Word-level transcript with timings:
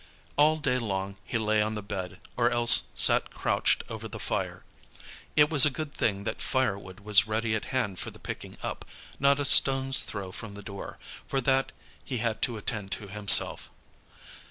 All 0.35 0.57
day 0.57 0.79
long 0.79 1.17
he 1.23 1.37
lay 1.37 1.61
on 1.61 1.75
the 1.75 1.83
bed, 1.83 2.19
or 2.35 2.49
else 2.49 2.85
sat 2.95 3.29
crouched 3.35 3.83
over 3.87 4.07
the 4.07 4.17
fire. 4.19 4.65
It 5.35 5.51
was 5.51 5.63
a 5.63 5.69
good 5.69 5.93
thing 5.93 6.23
that 6.23 6.41
fire 6.41 6.75
wood 6.75 7.01
was 7.01 7.27
ready 7.27 7.53
at 7.53 7.65
hand 7.65 7.99
for 7.99 8.09
the 8.09 8.17
picking 8.17 8.57
up, 8.63 8.83
not 9.19 9.39
a 9.39 9.45
stone's 9.45 10.01
throw 10.01 10.31
from 10.31 10.55
the 10.55 10.63
door, 10.63 10.97
for 11.27 11.39
that 11.41 11.71
he 12.03 12.17
had 12.17 12.41
to 12.41 12.57
attend 12.57 12.91
to 12.93 13.09
himself. 13.09 13.69